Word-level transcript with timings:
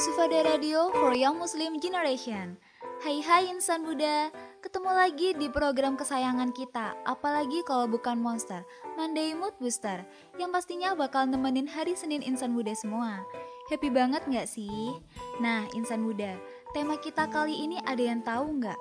Sufada 0.00 0.40
Radio 0.48 0.88
for 0.96 1.12
Young 1.12 1.36
Muslim 1.36 1.76
Generation. 1.76 2.56
Hai 3.04 3.20
hai 3.20 3.52
insan 3.52 3.84
muda, 3.84 4.32
ketemu 4.64 4.96
lagi 4.96 5.36
di 5.36 5.52
program 5.52 5.92
kesayangan 5.92 6.56
kita, 6.56 6.96
apalagi 7.04 7.60
kalau 7.68 7.84
bukan 7.84 8.16
Monster, 8.16 8.64
Monday 8.96 9.36
Mood 9.36 9.52
Booster, 9.60 10.00
yang 10.40 10.56
pastinya 10.56 10.96
bakal 10.96 11.28
nemenin 11.28 11.68
hari 11.68 11.92
Senin 11.92 12.24
insan 12.24 12.56
muda 12.56 12.72
semua. 12.72 13.20
Happy 13.68 13.92
banget 13.92 14.24
nggak 14.24 14.48
sih? 14.48 14.96
Nah, 15.36 15.68
insan 15.76 16.00
muda, 16.00 16.32
tema 16.72 16.96
kita 16.96 17.28
kali 17.28 17.60
ini 17.60 17.76
ada 17.84 18.00
yang 18.00 18.24
tahu 18.24 18.56
nggak? 18.56 18.80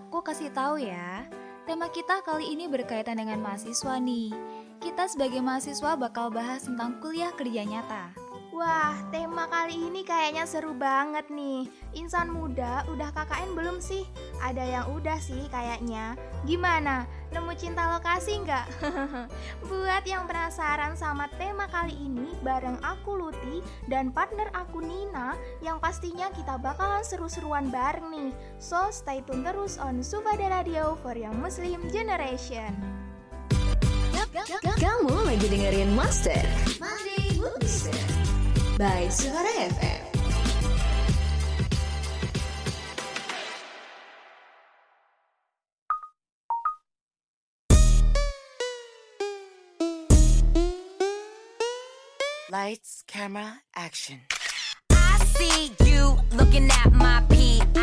Aku 0.00 0.24
kasih 0.24 0.48
tahu 0.48 0.80
ya. 0.80 1.28
Tema 1.68 1.92
kita 1.92 2.24
kali 2.24 2.56
ini 2.56 2.72
berkaitan 2.72 3.20
dengan 3.20 3.44
mahasiswa 3.44 4.00
nih. 4.00 4.32
Kita 4.80 5.12
sebagai 5.12 5.44
mahasiswa 5.44 5.92
bakal 6.00 6.32
bahas 6.32 6.64
tentang 6.64 7.04
kuliah 7.04 7.36
kerja 7.36 7.68
nyata. 7.68 8.27
Wah, 8.58 8.90
tema 9.14 9.46
kali 9.46 9.86
ini 9.86 10.02
kayaknya 10.02 10.42
seru 10.42 10.74
banget 10.74 11.30
nih. 11.30 11.70
Insan 11.94 12.34
muda 12.34 12.82
udah 12.90 13.14
KKN 13.14 13.54
belum 13.54 13.78
sih? 13.78 14.02
Ada 14.42 14.66
yang 14.66 14.86
udah 14.98 15.14
sih 15.22 15.46
kayaknya. 15.46 16.18
Gimana? 16.42 17.06
Nemu 17.30 17.54
cinta 17.54 17.86
lokasi 17.86 18.42
nggak? 18.42 18.66
Buat 19.70 20.02
yang 20.10 20.26
penasaran 20.26 20.98
sama 20.98 21.30
tema 21.38 21.70
kali 21.70 21.94
ini, 22.02 22.34
bareng 22.42 22.82
aku 22.82 23.14
Luti 23.14 23.62
dan 23.86 24.10
partner 24.10 24.50
aku 24.50 24.82
Nina, 24.82 25.38
yang 25.62 25.78
pastinya 25.78 26.26
kita 26.34 26.58
bakalan 26.58 27.06
seru-seruan 27.06 27.70
bareng 27.70 28.10
nih. 28.10 28.34
So, 28.58 28.90
stay 28.90 29.22
tune 29.22 29.46
terus 29.46 29.78
on 29.78 30.02
Sufada 30.02 30.50
Radio 30.50 30.98
for 30.98 31.14
Young 31.14 31.38
Muslim 31.38 31.86
Generation. 31.94 32.74
Kamu 34.82 35.14
lagi 35.30 35.46
dengerin 35.46 35.94
Monster. 35.94 36.42
Monster 37.38 38.18
by 38.78 39.08
Suara 39.10 39.50
FM. 39.74 40.04
Lights, 52.50 53.02
camera, 53.08 53.60
action. 53.74 54.20
I 54.90 55.18
see 55.24 55.72
you 55.84 56.16
looking 56.36 56.70
at 56.70 56.92
my 56.92 57.22
PIC. 57.28 57.77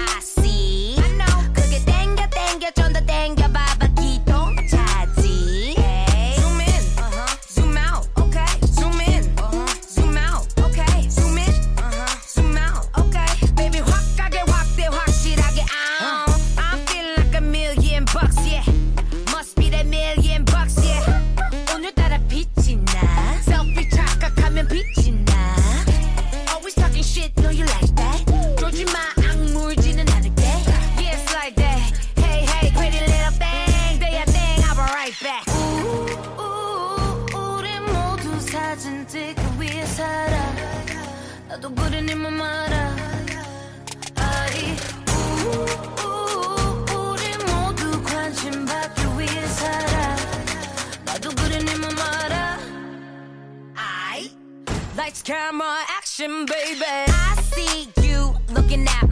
Lights, 55.16 55.22
camera, 55.22 55.78
action, 55.88 56.46
baby. 56.46 56.84
I 56.84 57.42
see 57.54 57.88
you 58.02 58.36
looking 58.54 58.86
at 58.86 59.05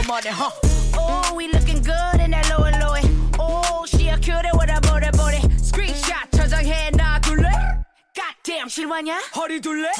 mommy 0.02 0.02
for 0.02 0.08
money, 0.08 0.28
huh? 0.30 0.50
Oh, 0.94 1.34
we 1.36 1.48
looking 1.52 1.82
good 1.82 2.20
in 2.20 2.30
that 2.30 2.48
low 2.50 2.64
and 2.64 2.80
low 2.80 2.94
Oh, 3.38 3.84
she 3.86 4.08
a 4.08 4.18
cutie 4.18 4.50
with 4.54 4.70
a 4.70 4.80
booty 4.80 5.10
booty 5.12 5.40
Screenshot 5.58 6.30
저장해 6.32 6.90
놔둘래? 6.92 7.50
Goddamn, 8.14 8.68
실화냐? 8.68 9.20
허리 9.36 9.60
둘래? 9.60 9.90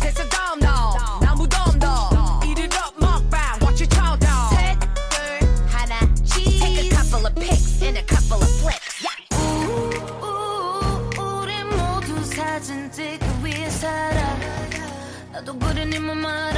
됐어 0.00 0.28
다음 0.28 0.60
너 0.60 1.18
나무 1.20 1.48
덤더 1.48 2.40
Eat 2.44 2.60
it 2.60 2.76
up 2.76 2.94
먹방 2.98 3.58
watch 3.62 3.82
it 3.82 3.90
chow 3.94 4.16
down 4.18 4.50
셋, 4.52 4.78
둘, 5.10 5.40
하나, 5.68 5.98
cheese 6.24 6.60
Take 6.60 6.92
a 6.92 6.94
couple 6.94 7.26
of 7.26 7.34
pics 7.34 7.82
and 7.82 7.98
a 7.98 8.02
couple 8.04 8.42
of 8.42 8.50
flicks 8.60 9.02
yeah. 9.02 9.14
우리 11.18 11.64
모두 11.64 12.22
사진 12.24 12.90
찍기 12.92 13.24
위해 13.42 13.70
살아 13.70 14.36
나도 15.32 15.58
그래 15.58 15.84
네맘 15.86 16.24
알아 16.24 16.57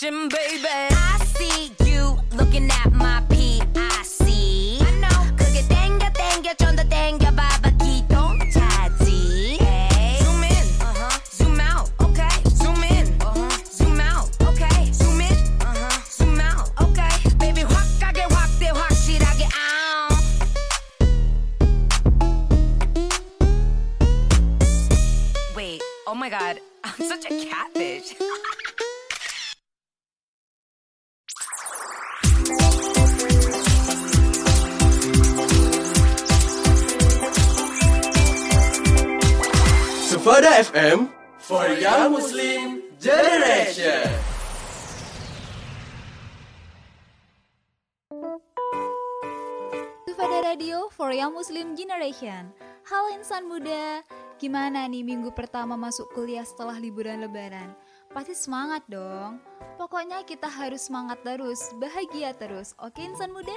baby 0.00 0.87
for 50.98 51.14
Young 51.14 51.30
Muslim 51.30 51.78
Generation. 51.78 52.50
Halo 52.82 53.14
insan 53.14 53.46
muda, 53.46 54.02
gimana 54.42 54.82
nih 54.90 55.06
minggu 55.06 55.30
pertama 55.30 55.78
masuk 55.78 56.10
kuliah 56.10 56.42
setelah 56.42 56.74
liburan 56.74 57.22
lebaran? 57.22 57.70
Pasti 58.10 58.34
semangat 58.34 58.82
dong. 58.90 59.38
Pokoknya 59.78 60.26
kita 60.26 60.50
harus 60.50 60.90
semangat 60.90 61.22
terus, 61.22 61.70
bahagia 61.78 62.34
terus. 62.34 62.74
Oke 62.82 63.06
insan 63.06 63.30
muda? 63.30 63.54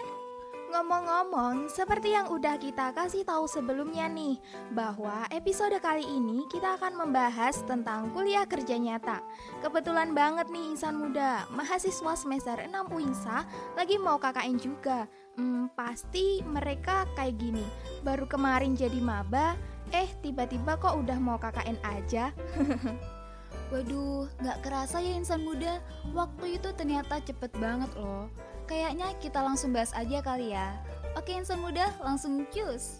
Ngomong-ngomong, 0.69 1.65
seperti 1.67 2.13
yang 2.13 2.29
udah 2.29 2.61
kita 2.61 2.93
kasih 2.93 3.25
tahu 3.25 3.49
sebelumnya 3.49 4.05
nih, 4.05 4.37
bahwa 4.77 5.25
episode 5.33 5.75
kali 5.81 6.05
ini 6.05 6.45
kita 6.47 6.77
akan 6.77 6.93
membahas 6.93 7.59
tentang 7.65 8.13
kuliah 8.13 8.45
kerja 8.45 8.77
nyata. 8.77 9.17
Kebetulan 9.65 10.13
banget 10.13 10.45
nih 10.53 10.77
insan 10.77 10.93
muda, 10.93 11.49
mahasiswa 11.49 12.13
semester 12.13 12.61
6 12.69 12.69
UINSA 12.87 13.49
lagi 13.73 13.97
mau 13.97 14.21
KKN 14.21 14.61
juga. 14.61 15.09
Hmm, 15.39 15.71
pasti 15.73 16.43
mereka 16.43 17.07
kayak 17.15 17.39
gini, 17.39 17.63
baru 18.03 18.27
kemarin 18.27 18.75
jadi 18.75 18.99
maba, 18.99 19.55
eh 19.95 20.09
tiba-tiba 20.19 20.75
kok 20.75 20.99
udah 20.99 21.17
mau 21.19 21.39
KKN 21.39 21.79
aja. 21.83 22.35
Waduh, 23.71 24.27
gak 24.43 24.67
kerasa 24.67 24.99
ya 24.99 25.15
insan 25.15 25.47
muda, 25.47 25.79
waktu 26.11 26.59
itu 26.59 26.75
ternyata 26.75 27.23
cepet 27.23 27.51
banget 27.55 27.91
loh. 27.95 28.27
Kayaknya 28.67 29.15
kita 29.23 29.39
langsung 29.39 29.71
bahas 29.71 29.95
aja 29.95 30.19
kali 30.19 30.51
ya. 30.51 30.75
Oke 31.15 31.35
insan 31.35 31.63
muda, 31.63 31.91
langsung 32.03 32.43
cus. 32.51 32.99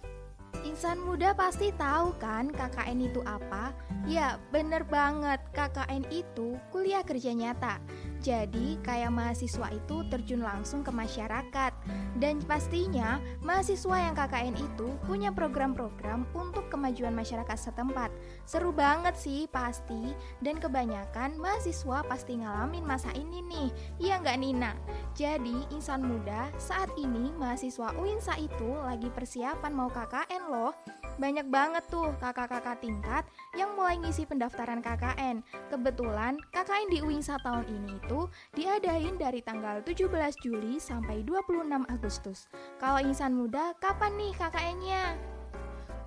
Insan 0.68 1.00
muda 1.04 1.32
pasti 1.36 1.72
tahu 1.76 2.16
kan 2.20 2.52
KKN 2.52 3.00
itu 3.08 3.24
apa? 3.24 3.72
Ya, 4.08 4.40
bener 4.52 4.84
banget. 4.88 5.40
KKN 5.56 6.08
itu 6.12 6.60
kuliah 6.72 7.04
kerja 7.04 7.32
nyata. 7.32 7.80
Jadi, 8.22 8.78
kayak 8.86 9.10
mahasiswa 9.10 9.74
itu 9.74 10.06
terjun 10.06 10.46
langsung 10.46 10.86
ke 10.86 10.94
masyarakat. 10.94 11.74
Dan 12.22 12.38
pastinya, 12.46 13.18
mahasiswa 13.42 13.98
yang 13.98 14.14
KKN 14.14 14.56
itu 14.62 14.94
punya 15.10 15.34
program-program 15.34 16.30
untuk 16.38 16.70
kemajuan 16.70 17.18
masyarakat 17.18 17.58
setempat. 17.58 18.14
Seru 18.46 18.70
banget 18.70 19.18
sih, 19.18 19.50
pasti. 19.50 20.14
Dan 20.38 20.62
kebanyakan 20.62 21.34
mahasiswa 21.42 22.06
pasti 22.06 22.38
ngalamin 22.38 22.86
masa 22.86 23.10
ini 23.18 23.42
nih. 23.42 23.70
Iya 23.98 24.22
nggak 24.22 24.38
Nina? 24.38 24.78
Jadi, 25.18 25.66
insan 25.74 26.06
muda, 26.06 26.54
saat 26.62 26.94
ini 27.02 27.34
mahasiswa 27.42 27.90
UINSA 27.98 28.38
itu 28.38 28.70
lagi 28.86 29.10
persiapan 29.10 29.74
mau 29.74 29.90
KKN 29.90 30.44
loh. 30.54 30.78
Banyak 31.18 31.50
banget 31.50 31.84
tuh 31.90 32.14
kakak-kakak 32.22 32.82
tingkat 32.82 33.24
yang 33.58 33.74
mulai 33.74 33.98
ngisi 34.00 34.30
pendaftaran 34.30 34.80
KKN. 34.80 35.42
Kebetulan 35.74 36.38
KKN 36.54 36.88
di 36.90 37.00
UINSA 37.02 37.42
tahun 37.42 37.66
ini 37.68 37.98
itu 37.98 38.11
diadain 38.58 39.16
dari 39.16 39.40
tanggal 39.44 39.84
17 39.84 40.08
Juli 40.42 40.78
sampai 40.82 41.24
26 41.28 41.68
Agustus. 41.88 42.48
Kalau 42.80 43.00
insan 43.04 43.36
muda, 43.36 43.76
kapan 43.80 44.16
nih 44.20 44.34
KKN-nya? 44.36 45.04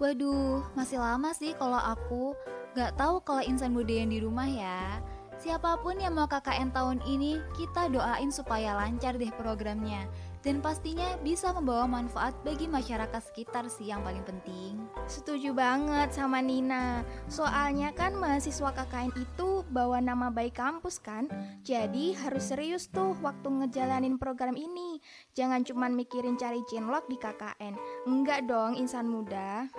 Waduh, 0.03 0.67
masih 0.75 0.99
lama 0.99 1.31
sih 1.31 1.55
kalau 1.55 1.79
aku. 1.79 2.35
Gak 2.75 2.99
tahu 2.99 3.23
kalau 3.23 3.43
insan 3.47 3.71
muda 3.71 3.95
yang 3.95 4.11
di 4.11 4.19
rumah 4.19 4.51
ya. 4.51 4.99
Siapa 5.39 5.83
pun 5.83 5.99
yang 5.99 6.15
mau 6.17 6.31
KKN 6.31 6.73
tahun 6.73 6.99
ini, 7.05 7.43
kita 7.59 7.91
doain 7.91 8.31
supaya 8.31 8.79
lancar 8.79 9.19
deh 9.19 9.31
programnya 9.35 10.06
dan 10.44 10.61
pastinya 10.61 11.17
bisa 11.25 11.56
membawa 11.56 11.88
manfaat 11.88 12.37
bagi 12.44 12.69
masyarakat 12.69 13.32
sekitar 13.32 13.64
sih 13.73 13.88
yang 13.88 14.05
paling 14.05 14.20
penting. 14.29 14.76
Setuju 15.08 15.56
banget 15.56 16.12
sama 16.12 16.44
Nina. 16.44 17.00
Soalnya 17.32 17.96
kan 17.96 18.12
mahasiswa 18.12 18.76
KKN 18.76 19.17
itu 19.17 19.64
bawa 19.73 20.05
nama 20.05 20.29
baik 20.29 20.61
kampus 20.61 21.00
kan? 21.00 21.32
Jadi 21.64 22.12
harus 22.20 22.52
serius 22.52 22.93
tuh 22.93 23.17
waktu 23.25 23.49
ngejalanin 23.49 24.20
program 24.20 24.52
ini. 24.52 25.00
Jangan 25.32 25.64
cuma 25.64 25.88
mikirin 25.88 26.37
cari 26.37 26.61
cinlok 26.69 27.08
di 27.08 27.17
KKN. 27.17 28.05
Enggak 28.05 28.44
dong 28.44 28.76
insan 28.76 29.08
muda. 29.08 29.73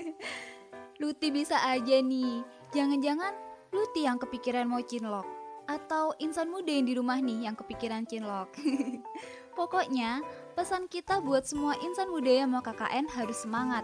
Luti 1.02 1.34
bisa 1.34 1.58
aja 1.66 1.98
nih. 1.98 2.46
Jangan-jangan 2.70 3.34
Luti 3.74 4.06
yang 4.06 4.22
kepikiran 4.22 4.70
mau 4.70 4.82
cinlok 4.86 5.26
atau 5.70 6.10
insan 6.18 6.50
muda 6.50 6.74
yang 6.74 6.82
di 6.82 6.98
rumah 6.98 7.22
nih 7.22 7.46
yang 7.46 7.54
kepikiran 7.54 8.02
cinlok. 8.02 8.50
Pokoknya, 9.58 10.22
pesan 10.54 10.86
kita 10.86 11.18
buat 11.20 11.46
semua 11.46 11.74
insan 11.82 12.10
muda 12.10 12.30
yang 12.30 12.54
mau 12.54 12.62
KKN 12.62 13.10
harus 13.10 13.42
semangat. 13.42 13.82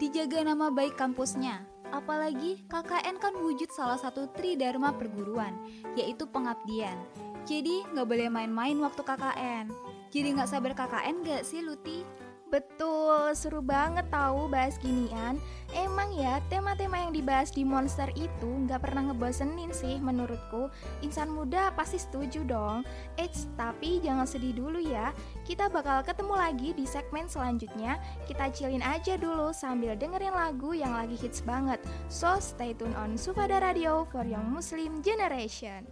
Dijaga 0.00 0.42
nama 0.42 0.72
baik 0.72 0.96
kampusnya. 0.96 1.62
Apalagi 1.92 2.64
KKN 2.72 3.20
kan 3.20 3.36
wujud 3.36 3.68
salah 3.68 4.00
satu 4.00 4.24
tridharma 4.32 4.96
perguruan, 4.96 5.52
yaitu 5.92 6.24
pengabdian. 6.24 6.96
Jadi 7.44 7.84
nggak 7.92 8.08
boleh 8.08 8.28
main-main 8.32 8.78
waktu 8.80 9.04
KKN. 9.04 9.66
Jadi 10.08 10.28
nggak 10.32 10.48
sabar 10.48 10.72
KKN 10.72 11.16
nggak 11.20 11.42
sih 11.44 11.60
Luti? 11.60 12.21
Betul, 12.52 13.32
seru 13.32 13.64
banget 13.64 14.04
tahu 14.12 14.44
bahas 14.44 14.76
ginian. 14.76 15.40
Emang 15.72 16.12
ya, 16.12 16.36
tema-tema 16.52 17.00
yang 17.00 17.16
dibahas 17.16 17.48
di 17.48 17.64
Monster 17.64 18.12
itu 18.12 18.44
nggak 18.68 18.84
pernah 18.84 19.08
ngebosenin 19.08 19.72
sih 19.72 19.96
menurutku. 19.96 20.68
Insan 21.00 21.32
muda 21.32 21.72
pasti 21.72 21.96
setuju 21.96 22.44
dong. 22.44 22.84
Eits, 23.16 23.48
tapi 23.56 24.04
jangan 24.04 24.28
sedih 24.28 24.52
dulu 24.52 24.84
ya. 24.84 25.16
Kita 25.48 25.72
bakal 25.72 26.04
ketemu 26.04 26.34
lagi 26.36 26.76
di 26.76 26.84
segmen 26.84 27.24
selanjutnya. 27.24 27.96
Kita 28.28 28.52
chillin 28.52 28.84
aja 28.84 29.16
dulu 29.16 29.48
sambil 29.56 29.96
dengerin 29.96 30.36
lagu 30.36 30.76
yang 30.76 30.92
lagi 30.92 31.16
hits 31.16 31.40
banget. 31.40 31.80
So, 32.12 32.36
stay 32.36 32.76
tune 32.76 32.92
on 33.00 33.16
Sufada 33.16 33.64
Radio 33.64 34.04
for 34.12 34.28
Young 34.28 34.52
Muslim 34.52 35.00
Generation. 35.00 35.88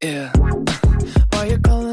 Yeah. 0.00 0.30
Why 1.30 1.46
you 1.46 1.58
calling 1.58 1.87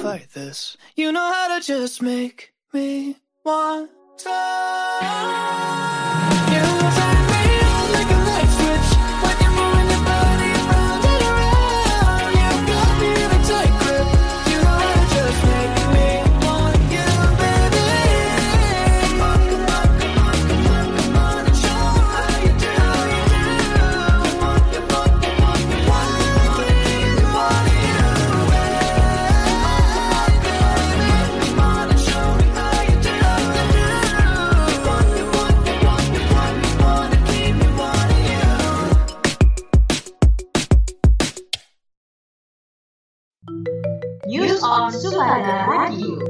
fight 0.00 0.30
this. 0.32 0.78
You 0.96 1.12
know 1.12 1.30
how 1.32 1.58
to 1.58 1.64
just 1.64 2.00
make 2.00 2.54
me 2.72 3.16
want 3.44 3.90
to. 4.18 4.30
You 6.52 7.19
Suara 45.10 45.66
Radio. 45.66 46.22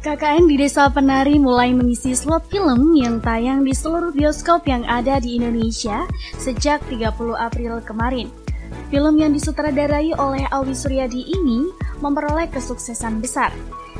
KKN 0.00 0.48
di 0.48 0.56
Desa 0.56 0.88
Penari 0.88 1.36
mulai 1.36 1.76
mengisi 1.76 2.16
slot 2.16 2.48
film 2.48 2.96
yang 2.96 3.20
tayang 3.20 3.60
di 3.60 3.76
seluruh 3.76 4.16
bioskop 4.16 4.64
yang 4.64 4.88
ada 4.88 5.20
di 5.20 5.36
Indonesia 5.36 6.08
sejak 6.40 6.80
30 6.88 7.12
April 7.36 7.84
kemarin. 7.84 8.32
Film 8.88 9.20
yang 9.20 9.36
disutradarai 9.36 10.16
oleh 10.16 10.48
Awi 10.56 10.72
Suryadi 10.72 11.20
ini 11.20 11.68
memperoleh 12.00 12.48
kesuksesan 12.48 13.20
besar 13.20 13.52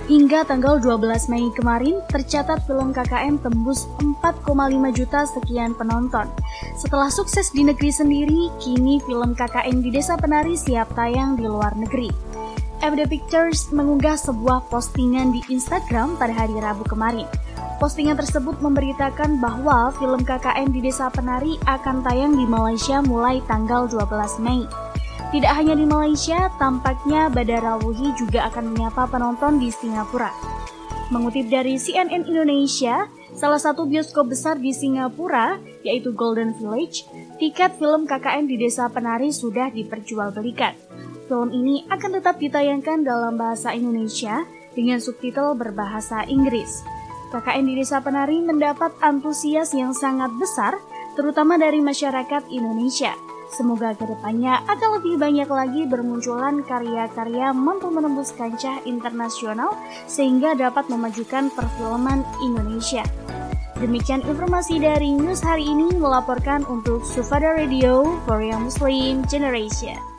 Hingga 0.07 0.47
tanggal 0.47 0.79
12 0.79 1.27
Mei 1.27 1.51
kemarin, 1.51 1.99
tercatat 2.07 2.63
film 2.63 2.95
KKN 2.95 3.43
tembus 3.43 3.91
4,5 3.99 4.47
juta 4.95 5.27
sekian 5.27 5.75
penonton. 5.75 6.31
Setelah 6.79 7.11
sukses 7.11 7.51
di 7.51 7.67
negeri 7.67 7.91
sendiri, 7.91 8.47
kini 8.63 9.03
film 9.03 9.35
KKN 9.35 9.83
di 9.83 9.91
Desa 9.91 10.15
Penari 10.15 10.55
siap 10.55 10.95
tayang 10.95 11.35
di 11.35 11.51
luar 11.51 11.75
negeri. 11.75 12.07
FD 12.87 13.03
Pictures 13.11 13.75
mengunggah 13.75 14.15
sebuah 14.15 14.71
postingan 14.71 15.35
di 15.35 15.43
Instagram 15.51 16.15
pada 16.15 16.31
hari 16.31 16.55
Rabu 16.55 16.87
kemarin. 16.87 17.27
Postingan 17.83 18.15
tersebut 18.15 18.63
memberitakan 18.63 19.43
bahwa 19.43 19.91
film 19.99 20.23
KKN 20.23 20.71
di 20.71 20.87
Desa 20.87 21.11
Penari 21.11 21.59
akan 21.67 22.07
tayang 22.07 22.39
di 22.39 22.47
Malaysia 22.47 23.03
mulai 23.03 23.43
tanggal 23.51 23.91
12 23.91 24.39
Mei. 24.39 24.86
Tidak 25.37 25.53
hanya 25.53 25.77
di 25.77 25.85
Malaysia, 25.85 26.49
tampaknya 26.57 27.29
Badara 27.29 27.77
Wuhi 27.85 28.09
juga 28.17 28.49
akan 28.49 28.73
menyapa 28.73 29.05
penonton 29.05 29.61
di 29.61 29.69
Singapura. 29.69 30.33
Mengutip 31.13 31.53
dari 31.53 31.77
CNN 31.77 32.25
Indonesia, 32.25 33.05
salah 33.37 33.61
satu 33.61 33.85
bioskop 33.85 34.33
besar 34.33 34.57
di 34.57 34.73
Singapura, 34.73 35.61
yaitu 35.85 36.17
Golden 36.17 36.57
Village, 36.57 37.05
tiket 37.37 37.77
film 37.77 38.09
KKN 38.09 38.49
di 38.49 38.57
Desa 38.57 38.89
Penari 38.89 39.29
sudah 39.29 39.69
diperjualbelikan. 39.69 40.73
Film 41.29 41.53
ini 41.53 41.85
akan 41.93 42.17
tetap 42.17 42.41
ditayangkan 42.41 43.05
dalam 43.05 43.37
bahasa 43.37 43.77
Indonesia 43.77 44.41
dengan 44.73 45.05
subtitle 45.05 45.53
berbahasa 45.53 46.25
Inggris. 46.33 46.81
KKN 47.29 47.69
di 47.69 47.85
Desa 47.85 48.01
Penari 48.01 48.41
mendapat 48.41 48.97
antusias 49.05 49.77
yang 49.77 49.93
sangat 49.93 50.33
besar, 50.41 50.81
terutama 51.13 51.61
dari 51.61 51.85
masyarakat 51.85 52.49
Indonesia. 52.49 53.26
Semoga 53.47 53.95
ke 53.95 54.05
depannya 54.05 54.59
akan 54.67 55.01
lebih 55.01 55.23
banyak 55.23 55.49
lagi 55.49 55.83
bermunculan 55.87 56.67
karya-karya 56.67 57.55
mampu 57.55 57.89
menembus 57.95 58.35
kancah 58.35 58.83
internasional 58.83 59.79
sehingga 60.11 60.59
dapat 60.59 60.91
memajukan 60.91 61.55
perfilman 61.55 62.27
Indonesia. 62.43 63.07
Demikian 63.77 64.25
informasi 64.25 64.81
dari 64.81 65.13
news 65.13 65.45
hari 65.45 65.69
ini 65.69 65.95
melaporkan 66.01 66.65
untuk 66.65 67.05
Sufada 67.05 67.53
Radio 67.53 68.09
Young 68.25 68.73
Muslim 68.73 69.21
Generation. 69.29 70.16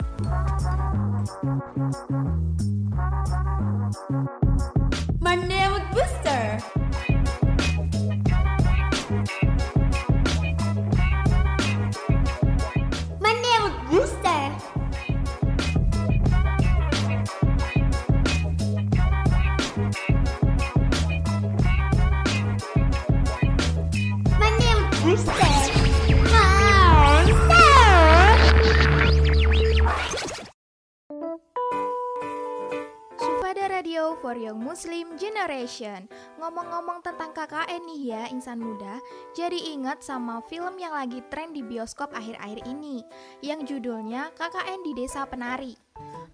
Muslim 34.78 35.18
Generation. 35.18 36.06
Ngomong-ngomong 36.38 37.02
tentang 37.02 37.34
KKN 37.34 37.82
nih 37.82 38.02
ya 38.14 38.30
insan 38.30 38.62
muda, 38.62 39.02
jadi 39.34 39.74
ingat 39.74 40.06
sama 40.06 40.38
film 40.46 40.78
yang 40.78 40.94
lagi 40.94 41.18
tren 41.34 41.50
di 41.50 41.66
bioskop 41.66 42.14
akhir-akhir 42.14 42.62
ini, 42.70 43.02
yang 43.42 43.66
judulnya 43.66 44.30
KKN 44.38 44.86
di 44.86 44.94
Desa 44.94 45.26
Penari. 45.26 45.74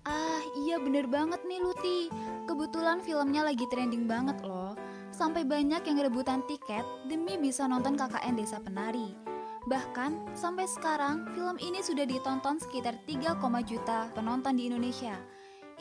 Ah 0.04 0.44
iya 0.68 0.76
bener 0.76 1.08
banget 1.08 1.40
nih 1.48 1.64
Luti, 1.64 2.12
kebetulan 2.44 3.00
filmnya 3.00 3.48
lagi 3.48 3.64
trending 3.72 4.12
banget 4.12 4.36
loh. 4.44 4.76
Sampai 5.16 5.48
banyak 5.48 5.80
yang 5.80 6.04
rebutan 6.04 6.44
tiket 6.44 6.84
demi 7.08 7.40
bisa 7.40 7.64
nonton 7.64 7.96
KKN 7.96 8.36
Desa 8.36 8.60
Penari. 8.60 9.16
Bahkan 9.72 10.36
sampai 10.36 10.68
sekarang 10.68 11.32
film 11.32 11.56
ini 11.64 11.80
sudah 11.80 12.04
ditonton 12.04 12.60
sekitar 12.60 13.00
3, 13.08 13.40
juta 13.64 14.12
penonton 14.12 14.60
di 14.60 14.68
Indonesia. 14.68 15.16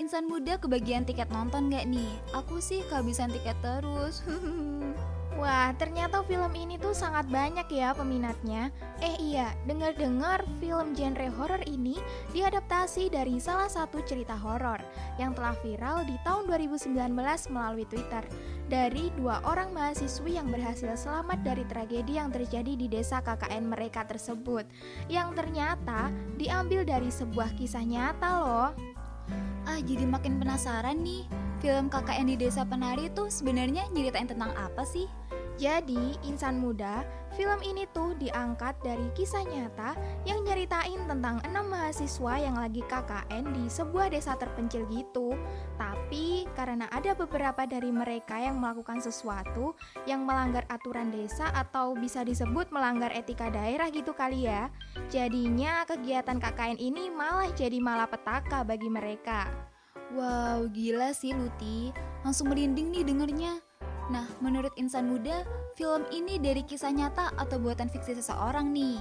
Insan 0.01 0.25
muda 0.25 0.57
kebagian 0.57 1.05
tiket 1.05 1.29
nonton 1.29 1.69
gak 1.69 1.85
nih? 1.85 2.09
Aku 2.33 2.65
sih 2.65 2.81
kehabisan 2.89 3.29
tiket 3.29 3.57
terus. 3.61 4.25
Wah, 5.41 5.73
ternyata 5.81 6.21
film 6.29 6.53
ini 6.53 6.77
tuh 6.77 6.93
sangat 6.93 7.25
banyak 7.27 7.65
ya 7.73 7.97
peminatnya. 7.97 8.69
Eh 9.01 9.17
iya, 9.19 9.57
dengar-dengar 9.65 10.45
film 10.61 10.93
genre 10.93 11.29
horor 11.35 11.65
ini 11.65 11.97
diadaptasi 12.37 13.09
dari 13.09 13.41
salah 13.41 13.67
satu 13.67 14.05
cerita 14.05 14.37
horor 14.37 14.79
yang 15.17 15.33
telah 15.33 15.57
viral 15.65 16.05
di 16.05 16.15
tahun 16.23 16.47
2019 16.47 16.95
melalui 17.49 17.89
Twitter 17.89 18.23
dari 18.69 19.09
dua 19.19 19.41
orang 19.43 19.73
mahasiswi 19.73 20.37
yang 20.37 20.53
berhasil 20.53 20.95
selamat 20.95 21.41
dari 21.43 21.65
tragedi 21.67 22.21
yang 22.21 22.31
terjadi 22.31 22.73
di 22.77 22.87
desa 22.87 23.25
KKN 23.25 23.73
mereka 23.73 24.05
tersebut 24.05 24.69
yang 25.09 25.33
ternyata 25.33 26.13
diambil 26.37 26.85
dari 26.85 27.09
sebuah 27.09 27.57
kisah 27.57 27.83
nyata 27.83 28.31
loh. 28.41 28.92
Ah, 29.63 29.79
jadi 29.79 30.03
makin 30.07 30.43
penasaran 30.43 31.03
nih. 31.07 31.27
Film 31.63 31.87
KKN 31.87 32.27
di 32.27 32.37
Desa 32.37 32.67
Penari 32.67 33.07
itu 33.07 33.31
sebenarnya 33.31 33.87
nyeritain 33.95 34.27
tentang 34.27 34.51
apa 34.59 34.83
sih? 34.83 35.07
Jadi, 35.61 36.19
insan 36.27 36.59
muda, 36.59 37.07
film 37.33 37.61
ini 37.65 37.89
tuh 37.91 38.13
diangkat 38.21 38.77
dari 38.85 39.09
kisah 39.17 39.45
nyata 39.45 39.97
yang 40.29 40.45
nyeritain 40.45 41.01
tentang 41.09 41.41
enam 41.49 41.73
mahasiswa 41.73 42.35
yang 42.39 42.57
lagi 42.61 42.85
KKN 42.85 43.57
di 43.57 43.65
sebuah 43.73 44.13
desa 44.13 44.37
terpencil 44.37 44.85
gitu. 44.93 45.33
Tapi 45.81 46.45
karena 46.53 46.87
ada 46.93 47.17
beberapa 47.17 47.65
dari 47.65 47.89
mereka 47.89 48.37
yang 48.37 48.61
melakukan 48.61 49.01
sesuatu 49.01 49.73
yang 50.05 50.29
melanggar 50.29 50.69
aturan 50.69 51.09
desa 51.09 51.49
atau 51.57 51.97
bisa 51.97 52.23
disebut 52.23 52.69
melanggar 52.69 53.11
etika 53.17 53.49
daerah 53.49 53.89
gitu 53.89 54.13
kali 54.13 54.47
ya. 54.47 54.69
Jadinya 55.09 55.89
kegiatan 55.89 56.37
KKN 56.37 56.79
ini 56.79 57.09
malah 57.09 57.49
jadi 57.57 57.81
malapetaka 57.81 58.63
bagi 58.63 58.93
mereka. 58.93 59.49
Wow, 60.13 60.69
gila 60.69 61.17
sih 61.17 61.33
Luti. 61.33 61.89
Langsung 62.21 62.53
merinding 62.53 62.93
nih 62.93 63.05
dengernya. 63.09 63.72
Nah, 64.13 64.29
menurut 64.45 64.77
insan 64.77 65.09
muda, 65.09 65.41
film 65.73 66.05
ini 66.13 66.37
dari 66.37 66.61
kisah 66.69 66.93
nyata 66.93 67.33
atau 67.41 67.57
buatan 67.57 67.89
fiksi 67.89 68.13
seseorang 68.21 68.69
nih? 68.69 69.01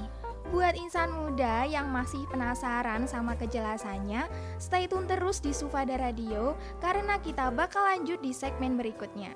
Buat 0.56 0.80
insan 0.80 1.12
muda 1.12 1.68
yang 1.68 1.92
masih 1.92 2.24
penasaran 2.32 3.04
sama 3.12 3.36
kejelasannya, 3.36 4.26
stay 4.56 4.88
tune 4.88 5.06
terus 5.12 5.44
di 5.44 5.52
Sufada 5.52 6.00
Radio 6.00 6.56
karena 6.80 7.20
kita 7.20 7.52
bakal 7.52 7.84
lanjut 7.84 8.24
di 8.24 8.32
segmen 8.32 8.80
berikutnya. 8.80 9.36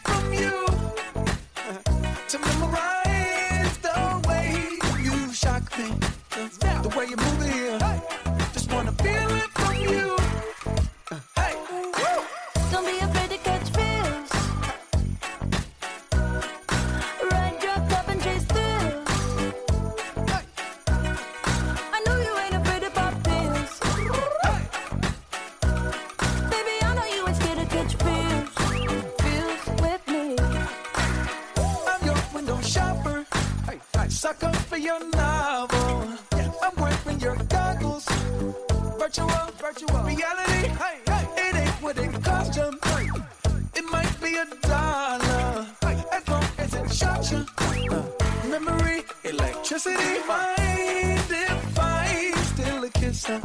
electricity, 49.71 50.27
mind 50.27 51.29
if 51.29 51.79
I 51.79 52.33
steal 52.43 52.83
a 52.83 52.89
kiss? 52.89 53.29
Uh, 53.29 53.39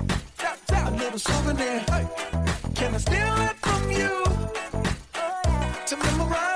a 0.72 0.90
little 0.90 1.18
souvenir. 1.18 1.84
Can 2.74 2.94
I 2.94 2.98
steal 2.98 3.36
it 3.42 3.56
from 3.62 3.90
you? 3.92 4.24
To 5.86 5.96
memorize 5.96 6.55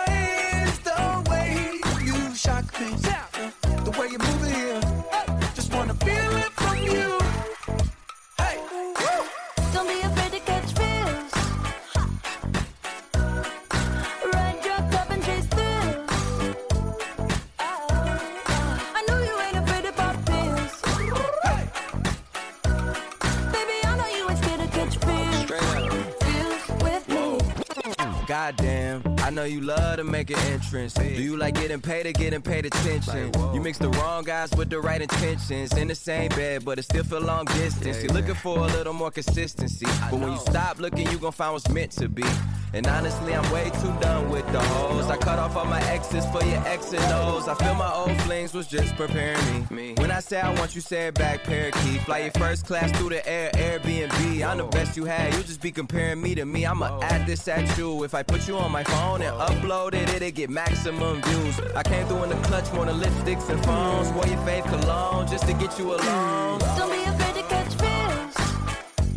make 30.10 30.30
an 30.30 30.38
entrance. 30.52 30.94
Do 30.94 31.04
you 31.04 31.36
like 31.36 31.54
getting 31.54 31.80
paid 31.80 32.06
or 32.06 32.12
getting 32.12 32.42
paid 32.42 32.66
attention? 32.66 33.32
You 33.54 33.60
mix 33.60 33.78
the 33.78 33.90
wrong 33.90 34.24
guys 34.24 34.50
with 34.52 34.70
the 34.70 34.80
right 34.80 35.00
intentions. 35.00 35.72
In 35.76 35.88
the 35.88 35.94
same 35.94 36.28
bed, 36.30 36.64
but 36.64 36.78
it 36.78 36.82
still 36.82 37.04
feel 37.04 37.20
long 37.20 37.44
distance. 37.46 38.02
You're 38.02 38.12
looking 38.12 38.34
for 38.34 38.58
a 38.58 38.66
little 38.66 38.92
more 38.92 39.10
consistency. 39.10 39.86
But 40.10 40.20
when 40.20 40.32
you 40.32 40.38
stop 40.38 40.78
looking, 40.78 41.10
you 41.10 41.18
gon' 41.18 41.32
find 41.32 41.52
what's 41.52 41.68
meant 41.68 41.92
to 41.92 42.08
be. 42.08 42.24
And 42.72 42.86
honestly, 42.86 43.34
I'm 43.34 43.52
way 43.52 43.70
too 43.82 43.92
done 44.00 44.30
with 44.30 44.46
the 44.52 44.60
hoes. 44.60 45.06
I 45.06 45.16
cut 45.16 45.38
off 45.40 45.56
all 45.56 45.64
my 45.64 45.82
exes 45.90 46.24
for 46.26 46.42
your 46.44 46.64
X 46.68 46.92
and 46.92 47.12
O's. 47.12 47.48
I 47.48 47.54
feel 47.54 47.74
my 47.74 47.92
old 47.92 48.16
flings 48.22 48.54
was 48.54 48.68
just 48.68 48.94
preparing 48.94 49.66
me. 49.70 49.94
When 49.94 50.12
I 50.12 50.20
say 50.20 50.40
I 50.40 50.54
want 50.54 50.76
you, 50.76 50.80
say 50.80 51.08
it 51.08 51.14
back, 51.14 51.42
parakeet. 51.42 52.02
Fly 52.02 52.18
your 52.18 52.30
first 52.32 52.66
class 52.66 52.96
through 52.96 53.10
the 53.10 53.28
air, 53.28 53.50
Airbnb. 53.54 54.46
I'm 54.46 54.58
the 54.58 54.64
best 54.64 54.96
you 54.96 55.04
had. 55.04 55.34
You 55.34 55.42
just 55.42 55.60
be 55.60 55.72
comparing 55.72 56.20
me 56.22 56.36
to 56.36 56.44
me. 56.44 56.64
I'ma 56.64 57.00
add 57.02 57.26
this 57.26 57.48
at 57.48 57.76
you. 57.76 58.04
If 58.04 58.14
I 58.14 58.22
put 58.22 58.46
you 58.46 58.56
on 58.56 58.70
my 58.70 58.84
phone 58.84 59.22
and 59.22 59.36
upload 59.36 59.94
it, 59.94 60.08
it'll 60.14 60.30
get 60.30 60.48
maximum 60.48 61.20
views. 61.22 61.58
I 61.74 61.82
came 61.82 62.06
through 62.06 62.22
in 62.24 62.30
the 62.30 62.36
clutch, 62.36 62.72
more 62.72 62.86
than 62.86 63.00
lipsticks 63.00 63.48
and 63.50 63.62
phones. 63.64 64.10
Wore 64.12 64.26
your 64.26 64.38
fave 64.46 64.64
cologne 64.68 65.26
just 65.26 65.46
to 65.48 65.54
get 65.54 65.76
you 65.76 65.94
alone. 65.94 66.60
Mm. 66.60 66.76
Don't 66.76 66.92
be 66.92 67.02
afraid 67.02 67.34
to 67.34 67.42
catch 67.48 67.74
feels. 67.74 68.34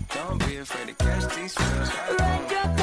Don't 0.09 0.39
be 0.47 0.57
afraid 0.57 0.87
to 0.87 0.95
catch 0.95 1.35
these 1.35 1.53
feels. 1.53 1.89
Ride 2.19 2.51
your 2.51 2.82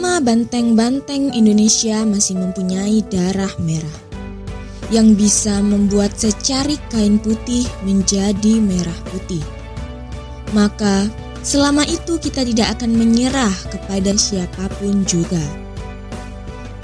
Selama 0.00 0.32
banteng-banteng 0.32 1.28
Indonesia 1.36 2.08
masih 2.08 2.40
mempunyai 2.40 3.04
darah 3.12 3.52
merah 3.60 3.98
yang 4.88 5.12
bisa 5.12 5.60
membuat 5.60 6.16
secarik 6.16 6.80
kain 6.88 7.20
putih 7.20 7.68
menjadi 7.84 8.64
merah 8.64 8.96
putih, 9.12 9.44
maka 10.56 11.04
selama 11.44 11.84
itu 11.84 12.16
kita 12.16 12.48
tidak 12.48 12.80
akan 12.80 12.96
menyerah 12.96 13.52
kepada 13.68 14.16
siapa 14.16 14.72
pun 14.80 15.04
juga. 15.04 15.44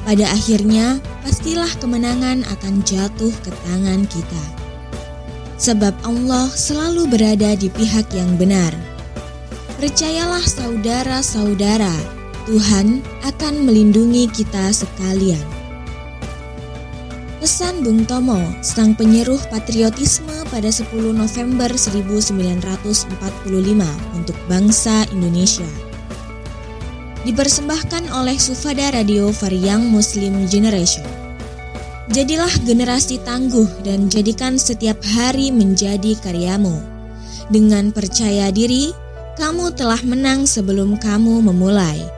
Pada 0.05 0.29
akhirnya, 0.37 1.01
pastilah 1.25 1.73
kemenangan 1.81 2.45
akan 2.53 2.85
jatuh 2.85 3.33
ke 3.33 3.49
tangan 3.65 4.05
kita. 4.13 4.45
Sebab 5.57 5.97
Allah 6.05 6.53
selalu 6.53 7.09
berada 7.09 7.57
di 7.57 7.73
pihak 7.73 8.13
yang 8.13 8.37
benar. 8.37 8.77
Percayalah 9.81 10.45
saudara-saudara, 10.45 12.16
Tuhan 12.47 13.03
akan 13.27 13.67
melindungi 13.67 14.31
kita 14.31 14.71
sekalian. 14.71 15.43
Pesan 17.43 17.83
Bung 17.83 18.07
Tomo, 18.07 18.39
sang 18.63 18.95
penyeruh 18.95 19.43
patriotisme 19.51 20.47
pada 20.55 20.71
10 20.71 20.87
November 21.11 21.75
1945 21.75 23.19
untuk 24.15 24.39
bangsa 24.47 25.03
Indonesia. 25.11 25.67
Dipersembahkan 27.27 28.15
oleh 28.15 28.39
Sufada 28.39 28.95
Radio 28.95 29.35
Variang 29.35 29.83
Muslim 29.83 30.47
Generation. 30.47 31.03
Jadilah 32.15 32.55
generasi 32.63 33.19
tangguh 33.27 33.67
dan 33.83 34.07
jadikan 34.07 34.55
setiap 34.55 35.03
hari 35.03 35.51
menjadi 35.51 36.15
karyamu. 36.23 36.79
Dengan 37.51 37.91
percaya 37.91 38.55
diri, 38.55 38.95
kamu 39.35 39.75
telah 39.75 39.99
menang 40.07 40.47
sebelum 40.47 40.95
kamu 41.03 41.43
memulai. 41.43 42.16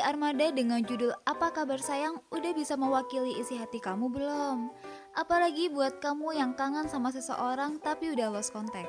Armada 0.00 0.48
dengan 0.50 0.80
judul 0.82 1.12
Apa 1.28 1.52
Kabar 1.52 1.78
Sayang 1.78 2.18
udah 2.32 2.52
bisa 2.56 2.74
mewakili 2.74 3.36
isi 3.38 3.60
hati 3.60 3.78
kamu 3.78 4.08
belum? 4.08 4.72
Apalagi 5.14 5.68
buat 5.68 6.00
kamu 6.00 6.34
yang 6.34 6.52
kangen 6.56 6.88
sama 6.88 7.12
seseorang 7.12 7.78
tapi 7.78 8.10
udah 8.10 8.32
lost 8.32 8.50
contact. 8.50 8.88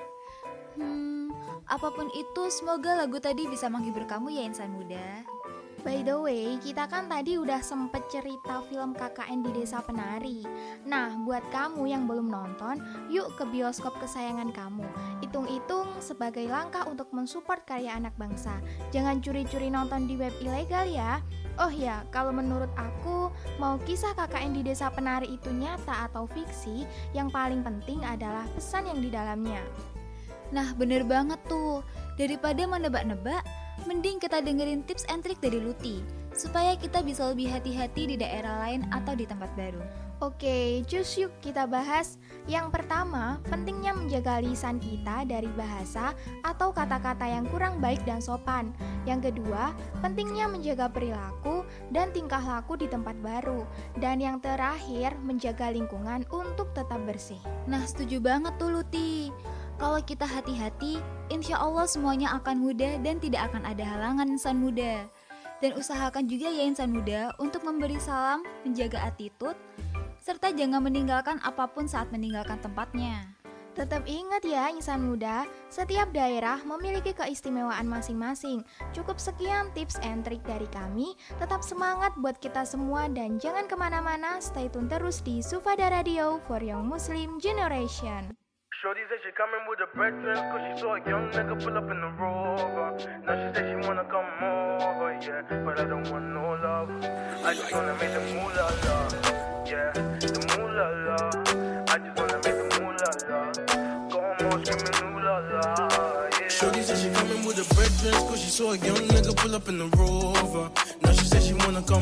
Hmm, 0.79 1.35
apa 1.67 1.91
pun 1.91 2.07
itu 2.15 2.43
semoga 2.47 2.95
lagu 2.95 3.19
tadi 3.19 3.43
bisa 3.45 3.67
menghibur 3.67 4.07
kamu 4.07 4.31
ya 4.31 4.43
insan 4.47 4.71
muda. 4.71 5.27
By 5.81 6.05
the 6.05 6.13
way, 6.13 6.61
kita 6.61 6.85
kan 6.85 7.09
tadi 7.09 7.41
udah 7.41 7.57
sempet 7.57 8.05
cerita 8.05 8.61
film 8.69 8.93
KKN 8.93 9.41
di 9.41 9.49
Desa 9.49 9.81
Penari. 9.81 10.45
Nah, 10.85 11.17
buat 11.25 11.41
kamu 11.49 11.89
yang 11.89 12.05
belum 12.05 12.29
nonton, 12.29 12.77
yuk 13.09 13.33
ke 13.33 13.49
bioskop 13.49 13.97
kesayangan 13.97 14.53
kamu. 14.53 14.85
Hitung-hitung 15.25 15.89
sebagai 15.97 16.45
langkah 16.45 16.85
untuk 16.85 17.09
mensupport 17.09 17.65
karya 17.65 17.97
anak 17.97 18.13
bangsa. 18.13 18.61
Jangan 18.93 19.25
curi-curi 19.25 19.73
nonton 19.73 20.05
di 20.05 20.21
web 20.21 20.37
ilegal 20.37 20.85
ya. 20.85 21.17
Oh 21.57 21.73
ya, 21.73 22.05
kalau 22.13 22.29
menurut 22.29 22.69
aku, 22.77 23.33
mau 23.57 23.81
kisah 23.81 24.13
KKN 24.13 24.61
di 24.61 24.61
Desa 24.61 24.93
Penari 24.93 25.33
itu 25.33 25.49
nyata 25.49 26.05
atau 26.13 26.29
fiksi, 26.29 26.85
yang 27.17 27.33
paling 27.33 27.65
penting 27.65 28.05
adalah 28.05 28.45
pesan 28.53 28.85
yang 28.85 29.01
di 29.01 29.09
dalamnya. 29.09 29.65
Nah 30.51 30.75
bener 30.75 31.07
banget 31.07 31.39
tuh, 31.47 31.81
daripada 32.19 32.59
menebak-nebak, 32.67 33.41
mending 33.85 34.21
kita 34.21 34.43
dengerin 34.43 34.85
tips 34.85 35.05
and 35.09 35.21
trick 35.25 35.39
dari 35.41 35.61
Luti, 35.61 36.01
supaya 36.35 36.75
kita 36.79 37.03
bisa 37.03 37.29
lebih 37.29 37.51
hati-hati 37.51 38.13
di 38.13 38.15
daerah 38.17 38.67
lain 38.67 38.87
atau 38.89 39.13
di 39.13 39.25
tempat 39.27 39.51
baru. 39.53 39.81
Oke, 40.21 40.85
cus 40.85 41.17
yuk 41.17 41.33
kita 41.41 41.65
bahas. 41.65 42.21
Yang 42.45 42.77
pertama, 42.77 43.41
pentingnya 43.49 43.89
menjaga 43.97 44.37
lisan 44.37 44.77
kita 44.77 45.25
dari 45.25 45.49
bahasa 45.57 46.13
atau 46.45 46.69
kata-kata 46.69 47.25
yang 47.25 47.49
kurang 47.49 47.81
baik 47.81 48.05
dan 48.05 48.21
sopan. 48.21 48.69
Yang 49.09 49.33
kedua, 49.33 49.73
pentingnya 50.05 50.45
menjaga 50.45 50.93
perilaku 50.93 51.65
dan 51.89 52.13
tingkah 52.13 52.37
laku 52.37 52.77
di 52.77 52.85
tempat 52.85 53.17
baru. 53.17 53.65
Dan 53.97 54.21
yang 54.21 54.37
terakhir, 54.37 55.17
menjaga 55.25 55.73
lingkungan 55.73 56.21
untuk 56.29 56.69
tetap 56.77 57.01
bersih. 57.01 57.41
Nah 57.65 57.81
setuju 57.81 58.21
banget 58.21 58.53
tuh 58.61 58.77
Luti. 58.77 59.33
Kalau 59.81 59.97
kita 60.05 60.29
hati-hati, 60.29 61.01
insya 61.33 61.57
Allah 61.57 61.89
semuanya 61.89 62.37
akan 62.37 62.61
mudah 62.61 63.01
dan 63.01 63.17
tidak 63.17 63.49
akan 63.49 63.65
ada 63.65 63.81
halangan 63.81 64.29
insan 64.29 64.61
muda. 64.61 65.09
Dan 65.57 65.73
usahakan 65.73 66.29
juga 66.29 66.53
ya 66.53 66.69
insan 66.69 66.93
muda 66.93 67.33
untuk 67.41 67.65
memberi 67.65 67.97
salam, 67.97 68.45
menjaga 68.61 69.01
attitude, 69.09 69.57
serta 70.21 70.53
jangan 70.53 70.85
meninggalkan 70.85 71.41
apa 71.41 71.65
pun 71.65 71.89
saat 71.89 72.13
meninggalkan 72.13 72.61
tempatnya. 72.61 73.25
Tetap 73.73 74.05
ingat 74.05 74.45
ya 74.45 74.69
insan 74.69 75.01
muda, 75.01 75.49
setiap 75.73 76.13
daerah 76.13 76.61
memiliki 76.61 77.17
keistimewaan 77.17 77.89
masing-masing. 77.89 78.61
Cukup 78.93 79.17
sekian 79.17 79.73
tips 79.73 79.97
and 80.05 80.21
trik 80.21 80.45
dari 80.45 80.69
kami, 80.69 81.17
tetap 81.41 81.65
semangat 81.65 82.13
buat 82.21 82.37
kita 82.37 82.69
semua 82.69 83.09
dan 83.09 83.41
jangan 83.41 83.65
ke 83.65 83.73
mana-mana, 83.73 84.37
stay 84.45 84.69
tune 84.69 84.85
terus 84.85 85.25
di 85.25 85.41
Sufada 85.41 85.89
Radio 85.89 86.37
for 86.45 86.61
Young 86.61 86.85
Muslim 86.85 87.41
Generation. 87.41 88.40
Shorty 88.81 89.01
said 89.09 89.19
she 89.23 89.29
coming 89.37 89.61
with 89.69 89.77
her 89.77 89.93
breakfast 89.93 90.41
Cause 90.49 90.61
she 90.65 90.81
saw 90.81 90.95
a 90.95 90.99
young 91.07 91.29
nigga 91.29 91.53
pull 91.63 91.77
up 91.77 91.91
in 91.91 92.01
the 92.01 92.09
rover. 92.17 92.97
Now 93.27 93.37
she 93.37 93.53
said 93.53 93.65
she 93.69 93.87
wanna 93.87 94.03
come 94.09 94.25
over, 94.41 95.13
yeah 95.21 95.63
But 95.63 95.79
I 95.79 95.85
don't 95.85 96.09
want 96.09 96.25
no 96.33 96.57
love. 96.57 96.89
I 97.45 97.53
just 97.53 97.71
wanna 97.71 97.93
make 98.01 98.09
the 98.09 98.21
moolah 98.33 98.73
la 98.81 98.97
Yeah, 99.69 99.91
the 99.93 100.41
moolah 100.57 100.89
la 101.05 101.93
I 101.93 101.97
just 102.01 102.17
wanna 102.17 102.37
make 102.41 102.57
the 102.57 102.65
moolah 102.81 103.11
la 103.29 103.39
Go 104.09 104.17
on, 104.49 104.65
screaming 104.65 105.25
la 105.25 105.37
la, 105.37 106.29
yeah. 106.41 106.47
Shorty 106.47 106.81
said 106.81 106.97
she 106.97 107.09
coming 107.13 107.45
with 107.45 107.57
her 107.61 107.75
breakfast 107.75 108.17
Cause 108.25 108.41
she 108.41 108.49
saw 108.49 108.71
a 108.71 108.77
young 108.77 109.05
nigga 109.13 109.37
pull 109.37 109.53
up 109.53 109.69
in 109.69 109.77
the 109.77 109.89
rover. 109.95 110.71
Now 111.03 111.11
she 111.11 111.25
said 111.25 111.43
she 111.43 111.53
wanna 111.53 111.83
come 111.83 112.01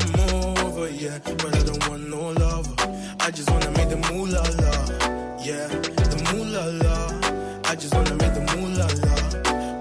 over, 0.56 0.88
yeah 0.88 1.18
But 1.26 1.56
I 1.56 1.62
don't 1.62 1.88
want 1.90 2.08
no 2.08 2.30
love. 2.40 2.72
I 3.20 3.30
just 3.30 3.50
wanna 3.50 3.70
make 3.72 3.90
the 3.90 3.98
moolah 4.08 4.40
la 4.64 5.29
Yeah, 5.42 5.68
the 5.68 6.18
moolah 6.32 6.66
la. 6.84 7.06
la. 7.24 7.70
I 7.70 7.74
just 7.74 7.94
wanna 7.94 8.14
make 8.16 8.34
the 8.34 8.44
moolah 8.52 8.88
la. 9.02 9.14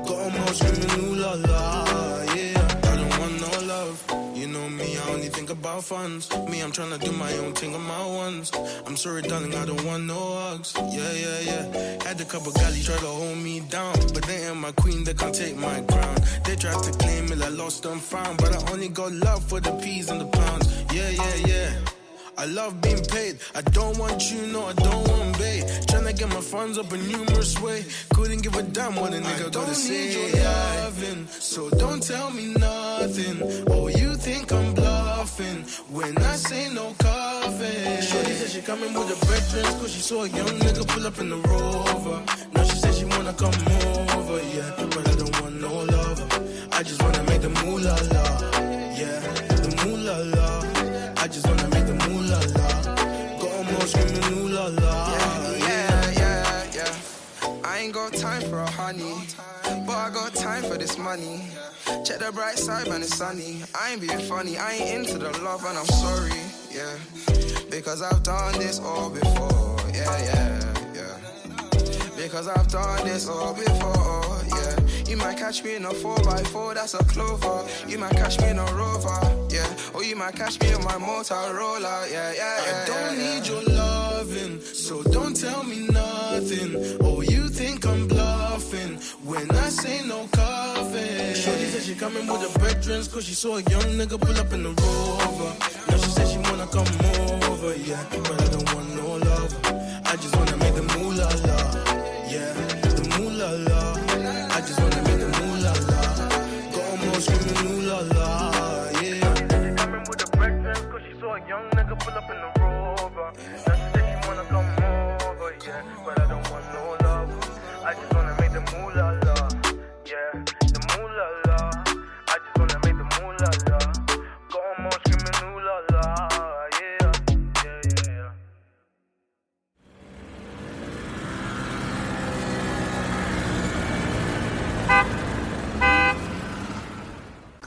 Got 0.07 0.19
'em 0.27 0.41
all 0.41 0.53
screaming 0.53 0.91
ooh 1.03 1.15
la 1.15 1.33
la. 1.33 2.23
Yeah, 2.33 2.89
I 2.89 2.95
don't 2.95 3.19
want 3.19 3.35
no 3.41 3.51
love. 3.67 3.97
You 4.35 4.47
know 4.47 4.69
me, 4.69 4.97
I 4.97 5.09
only 5.11 5.27
think 5.27 5.49
about 5.49 5.83
funds. 5.83 6.29
Me, 6.49 6.61
I'm 6.61 6.71
tryna 6.71 6.99
do 6.99 7.11
my 7.11 7.31
own 7.39 7.53
thing 7.53 7.75
on 7.75 7.81
my 7.81 8.05
ones. 8.05 8.51
I'm 8.87 8.95
sorry, 8.95 9.21
darling, 9.21 9.53
I 9.53 9.65
don't 9.65 9.83
want 9.83 10.05
no 10.05 10.19
hugs. 10.39 10.73
Yeah, 10.77 11.11
yeah, 11.25 11.39
yeah. 11.49 12.03
Had 12.07 12.21
a 12.21 12.25
couple 12.25 12.53
galley 12.53 12.81
try 12.81 12.95
to 12.95 13.07
hold 13.21 13.37
me 13.37 13.59
down, 13.59 13.95
but 14.13 14.23
they 14.23 14.47
ain't 14.47 14.57
my 14.57 14.71
queen, 14.71 15.03
they 15.03 15.13
can't 15.13 15.35
take 15.35 15.57
my 15.57 15.81
crown. 15.91 16.15
They 16.45 16.55
tried 16.55 16.81
to 16.83 16.91
claim 16.99 17.31
it, 17.33 17.41
I 17.41 17.49
lost 17.49 17.85
and 17.85 18.01
found, 18.01 18.37
but 18.37 18.51
I 18.55 18.71
only 18.71 18.87
got 18.87 19.11
love 19.11 19.43
for 19.43 19.59
the 19.59 19.71
peas 19.83 20.09
and 20.09 20.21
the 20.21 20.27
pounds. 20.27 20.65
Yeah, 20.93 21.09
yeah, 21.09 21.35
yeah. 21.51 21.98
I 22.39 22.45
love 22.45 22.79
being 22.79 23.03
paid. 23.03 23.37
I 23.53 23.59
don't 23.59 23.97
want 23.97 24.31
you, 24.31 24.47
no, 24.47 24.67
I 24.67 24.71
don't 24.71 25.05
want 25.09 25.37
bait. 25.37 25.65
Tryna 25.89 26.17
get 26.17 26.29
my 26.29 26.39
funds 26.39 26.77
up 26.77 26.89
a 26.89 26.95
numerous 26.95 27.59
way. 27.59 27.83
Couldn't 28.13 28.43
give 28.43 28.55
a 28.55 28.63
damn 28.63 28.95
what 28.95 29.13
a 29.13 29.17
nigga 29.17 29.51
gotta 29.51 29.75
say. 29.75 30.13
Your 30.13 30.41
loving, 30.45 31.27
so 31.27 31.69
don't 31.71 32.01
tell 32.01 32.31
me 32.31 32.53
nothing. 32.53 33.65
Oh, 33.69 33.89
you 33.89 34.15
think 34.15 34.53
I'm 34.53 34.73
bluffing 34.73 35.63
when 35.91 36.17
I 36.17 36.37
say 36.37 36.73
no 36.73 36.95
coffee. 36.99 38.01
Shorty 38.07 38.31
said 38.31 38.49
she 38.51 38.61
coming 38.61 38.93
with 38.93 39.09
her 39.09 39.25
breakfast, 39.27 39.77
cause 39.81 39.91
she 39.91 39.99
saw 39.99 40.23
a 40.23 40.29
young 40.29 40.55
nigga 40.63 40.87
pull 40.87 41.05
up 41.07 41.19
in 41.19 41.29
the 41.31 41.39
rover. 41.49 42.23
Now 42.53 42.63
she 42.63 42.77
said 42.77 42.95
she 42.95 43.03
wanna 43.03 43.33
come 43.33 43.59
over, 44.15 44.39
yeah. 44.55 44.71
But 44.77 45.09
I 45.09 45.15
don't 45.15 45.41
want 45.41 45.59
no 45.59 45.73
lover. 45.75 46.27
I 46.71 46.83
just 46.83 47.03
wanna 47.03 47.21
make 47.23 47.41
the 47.41 47.49
moolah 47.49 47.99
la. 48.13 48.23
Yeah, 48.95 49.19
the 49.59 49.83
moolah 49.83 50.23
la. 50.37 50.48
La 54.71 54.81
la. 54.81 55.57
Yeah, 55.57 56.11
yeah, 56.11 56.63
yeah. 56.73 57.61
I 57.63 57.79
ain't 57.79 57.93
got 57.93 58.13
time 58.13 58.41
for 58.49 58.59
a 58.59 58.69
honey, 58.69 59.15
but 59.85 59.95
I 59.95 60.09
got 60.13 60.33
time 60.33 60.63
for 60.63 60.77
this 60.77 60.97
money. 60.97 61.47
Check 62.05 62.19
the 62.19 62.31
bright 62.31 62.57
side, 62.57 62.87
man, 62.87 63.01
it's 63.01 63.15
sunny. 63.15 63.61
I 63.79 63.91
ain't 63.91 64.01
being 64.01 64.19
funny, 64.19 64.57
I 64.57 64.73
ain't 64.73 65.07
into 65.07 65.17
the 65.17 65.31
love, 65.41 65.65
and 65.65 65.77
I'm 65.77 65.85
sorry, 65.85 66.31
yeah. 66.71 66.95
Because 67.69 68.01
I've 68.01 68.23
done 68.23 68.53
this 68.59 68.79
all 68.79 69.09
before, 69.09 69.77
yeah, 69.93 70.23
yeah, 70.23 70.73
yeah. 70.93 71.17
Because 72.15 72.47
I've 72.47 72.67
done 72.67 73.05
this 73.05 73.27
all 73.27 73.53
before, 73.53 74.41
yeah. 74.47 74.75
You 75.07 75.17
might 75.17 75.37
catch 75.37 75.63
me 75.63 75.75
in 75.75 75.85
a 75.85 75.89
4x4, 75.89 76.75
that's 76.75 76.93
a 76.93 77.03
clover. 77.05 77.67
You 77.87 77.97
might 77.97 78.11
catch 78.11 78.39
me 78.39 78.49
in 78.49 78.59
a 78.59 78.65
rover, 78.73 79.19
yeah. 79.49 79.67
Or 79.93 80.03
you 80.03 80.15
might 80.15 80.35
catch 80.35 80.59
me 80.61 80.71
on 80.73 80.83
my 80.83 80.93
Motorola, 80.93 82.11
yeah, 82.11 82.33
yeah, 82.33 82.35
yeah. 82.35 82.83
I 82.83 82.87
don't 82.87 83.17
yeah, 83.17 83.35
need 83.37 83.47
your 83.47 83.63
so 84.61 85.03
don't 85.03 85.35
tell 85.35 85.63
me 85.63 85.87
nothing. 85.87 86.97
Oh, 87.01 87.21
you 87.21 87.49
think 87.49 87.85
I'm 87.85 88.07
bluffing 88.07 88.95
when 89.23 89.49
I 89.51 89.69
say 89.69 90.01
no 90.07 90.27
coffee. 90.31 91.33
Shorty 91.33 91.65
said 91.71 91.83
she 91.83 91.95
coming 91.95 92.27
with 92.27 92.41
her 92.41 92.59
brethren, 92.59 93.03
cause 93.11 93.25
she 93.25 93.33
saw 93.33 93.57
a 93.57 93.61
young 93.63 93.89
nigga 93.99 94.19
pull 94.19 94.37
up 94.37 94.51
in 94.53 94.63
the 94.63 94.69
rover. 94.69 95.51
Now 95.87 95.97
she 95.97 96.09
said 96.09 96.27
she 96.27 96.37
wanna 96.39 96.67
come 96.67 96.87
over, 97.51 97.75
yeah. 97.75 98.03
But 98.11 98.41
I 98.41 98.47
don't 98.55 98.73
want 98.73 98.89
no 98.95 99.07
love. 99.29 99.51
I 100.05 100.15
just 100.17 100.35
wanna 100.35 100.57
make 100.57 100.75
the 100.75 100.83
moolah 100.97 101.29
la, 101.47 101.59
yeah. 102.33 102.53
The 102.97 103.03
moolah 103.17 103.53
la. 103.69 103.81
I 104.55 104.61
just 104.61 104.79
wanna 104.79 105.01
make 105.03 105.19
the 105.19 105.29
moolah 105.39 105.73
la. 105.91 105.99
'em 107.01 107.09
all 107.09 107.21
screaming 107.21 107.57
ooh 107.67 107.81
la, 107.89 107.99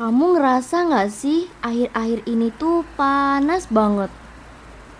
Kamu 0.03 0.35
ngerasa 0.35 0.91
nggak 0.91 1.11
sih 1.15 1.47
akhir-akhir 1.62 2.27
ini 2.27 2.51
tuh 2.59 2.83
panas 2.99 3.71
banget? 3.71 4.11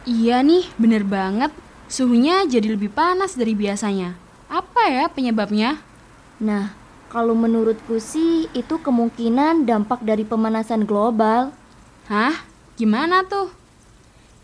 Iya 0.07 0.47
nih, 0.47 0.71
bener 0.79 1.03
banget. 1.03 1.51
Suhunya 1.91 2.47
jadi 2.47 2.79
lebih 2.79 2.95
panas 2.95 3.35
dari 3.35 3.59
biasanya. 3.59 4.15
Apa 4.47 4.87
ya 4.87 5.11
penyebabnya? 5.11 5.83
Nah, 6.39 6.71
kalau 7.11 7.35
menurutku 7.35 7.99
sih 7.99 8.47
itu 8.55 8.79
kemungkinan 8.79 9.67
dampak 9.67 10.07
dari 10.07 10.23
pemanasan 10.23 10.87
global. 10.87 11.51
Hah? 12.07 12.47
Gimana 12.79 13.27
tuh? 13.27 13.51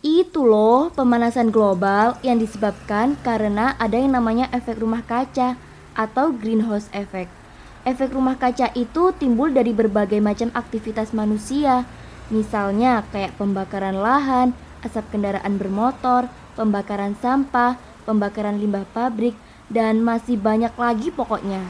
Itu 0.02 0.42
loh 0.42 0.90
pemanasan 0.90 1.54
global 1.54 2.18
yang 2.26 2.42
disebabkan 2.42 3.14
karena 3.22 3.78
ada 3.78 3.94
yang 3.94 4.10
namanya 4.10 4.50
efek 4.50 4.82
rumah 4.82 5.06
kaca 5.06 5.54
atau 5.94 6.34
greenhouse 6.34 6.90
effect. 6.90 7.37
Efek 7.86 8.14
rumah 8.14 8.34
kaca 8.34 8.74
itu 8.74 9.14
timbul 9.14 9.54
dari 9.54 9.70
berbagai 9.70 10.18
macam 10.18 10.50
aktivitas 10.54 11.14
manusia, 11.14 11.86
misalnya 12.28 13.06
kayak 13.14 13.38
pembakaran 13.38 13.98
lahan, 13.98 14.54
asap 14.82 15.14
kendaraan 15.14 15.58
bermotor, 15.58 16.26
pembakaran 16.58 17.14
sampah, 17.18 17.78
pembakaran 18.02 18.58
limbah 18.58 18.84
pabrik, 18.90 19.38
dan 19.70 20.00
masih 20.02 20.40
banyak 20.40 20.72
lagi 20.74 21.08
pokoknya. 21.14 21.62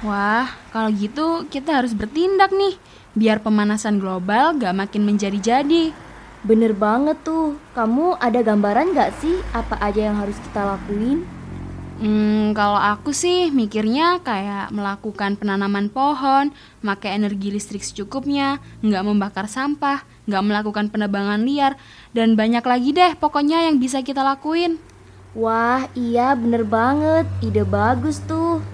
Wah, 0.00 0.48
kalau 0.72 0.88
gitu 0.96 1.44
kita 1.52 1.76
harus 1.76 1.92
bertindak 1.92 2.50
nih, 2.56 2.74
biar 3.12 3.44
pemanasan 3.44 4.00
global 4.00 4.56
gak 4.56 4.72
makin 4.72 5.04
menjadi-jadi. 5.04 5.92
Bener 6.40 6.72
banget 6.72 7.20
tuh, 7.20 7.60
kamu 7.76 8.16
ada 8.16 8.40
gambaran 8.40 8.96
gak 8.96 9.12
sih 9.20 9.36
apa 9.52 9.76
aja 9.76 10.08
yang 10.08 10.16
harus 10.16 10.40
kita 10.40 10.64
lakuin? 10.64 11.39
Hmm, 12.00 12.56
kalau 12.56 12.80
aku 12.80 13.12
sih 13.12 13.52
mikirnya 13.52 14.24
kayak 14.24 14.72
melakukan 14.72 15.36
penanaman 15.36 15.92
pohon, 15.92 16.48
pakai 16.80 17.20
energi 17.20 17.52
listrik 17.52 17.84
secukupnya, 17.84 18.56
nggak 18.80 19.04
membakar 19.04 19.44
sampah, 19.44 20.00
nggak 20.24 20.40
melakukan 20.40 20.88
penebangan 20.88 21.44
liar, 21.44 21.76
dan 22.16 22.40
banyak 22.40 22.64
lagi 22.64 22.96
deh 22.96 23.12
pokoknya 23.20 23.68
yang 23.68 23.76
bisa 23.76 24.00
kita 24.00 24.24
lakuin. 24.24 24.80
Wah, 25.36 25.92
iya 25.92 26.32
bener 26.32 26.64
banget, 26.64 27.28
ide 27.44 27.68
bagus 27.68 28.16
tuh. 28.24 28.64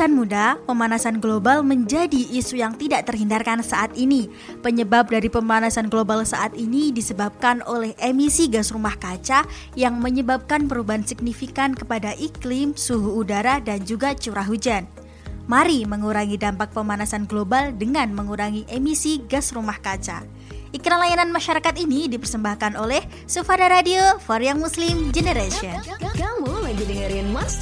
Insan 0.00 0.16
muda, 0.16 0.56
pemanasan 0.64 1.20
global 1.20 1.60
menjadi 1.60 2.16
isu 2.32 2.56
yang 2.56 2.72
tidak 2.72 3.04
terhindarkan 3.04 3.60
saat 3.60 3.92
ini. 3.92 4.32
Penyebab 4.64 5.12
dari 5.12 5.28
pemanasan 5.28 5.92
global 5.92 6.24
saat 6.24 6.56
ini 6.56 6.88
disebabkan 6.88 7.60
oleh 7.68 7.92
emisi 8.00 8.48
gas 8.48 8.72
rumah 8.72 8.96
kaca 8.96 9.44
yang 9.76 10.00
menyebabkan 10.00 10.72
perubahan 10.72 11.04
signifikan 11.04 11.76
kepada 11.76 12.16
iklim, 12.16 12.72
suhu 12.80 13.20
udara, 13.20 13.60
dan 13.60 13.84
juga 13.84 14.16
curah 14.16 14.48
hujan. 14.48 14.88
Mari 15.44 15.84
mengurangi 15.84 16.40
dampak 16.40 16.72
pemanasan 16.72 17.28
global 17.28 17.68
dengan 17.76 18.08
mengurangi 18.16 18.64
emisi 18.72 19.20
gas 19.28 19.52
rumah 19.52 19.76
kaca. 19.84 20.24
Iklan 20.72 20.96
layanan 20.96 21.28
masyarakat 21.28 21.76
ini 21.76 22.08
dipersembahkan 22.08 22.72
oleh 22.80 23.04
Sufada 23.28 23.68
Radio 23.68 24.16
for 24.24 24.40
Young 24.40 24.64
Muslim 24.64 25.12
Generation. 25.12 25.76
Kamu 26.16 26.64
lagi 26.64 26.88
dengerin 26.88 27.28
Mood 27.36 27.52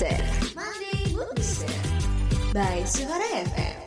Booster 1.18 1.77
by 2.58 2.82
Suara 2.82 3.22
FM. 3.22 3.78